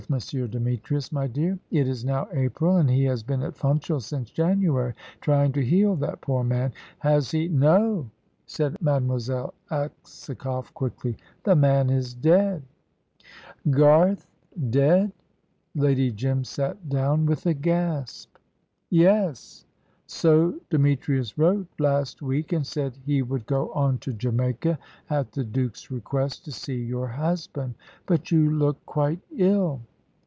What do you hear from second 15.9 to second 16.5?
Jim